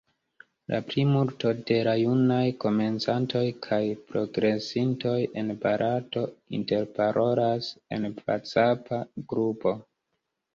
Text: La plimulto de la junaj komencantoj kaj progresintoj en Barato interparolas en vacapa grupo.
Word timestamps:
La 0.71 0.77
plimulto 0.91 1.49
de 1.71 1.75
la 1.87 1.91
junaj 2.03 2.47
komencantoj 2.63 3.43
kaj 3.65 3.79
progresintoj 4.13 5.13
en 5.43 5.53
Barato 5.67 6.25
interparolas 6.61 7.69
en 7.99 8.09
vacapa 8.33 9.03
grupo. 9.35 9.75